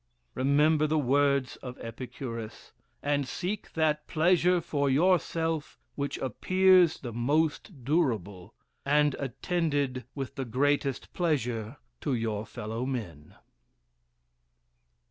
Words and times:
Remember 0.33 0.87
the 0.87 0.97
words 0.97 1.57
of 1.57 1.77
Epicurus, 1.77 2.71
and 3.03 3.27
seek 3.27 3.73
that 3.73 4.07
pleasure 4.07 4.59
for 4.59 4.89
yourself 4.89 5.77
which 5.93 6.17
appears 6.17 6.99
the 7.01 7.13
most 7.13 7.85
durable, 7.85 8.55
and 8.83 9.13
attended 9.19 10.05
with 10.15 10.33
the 10.33 10.45
greatest 10.45 11.13
pleasure 11.13 11.77
to 11.99 12.15
your 12.15 12.47
fellow 12.47 12.83
men. 12.83 13.35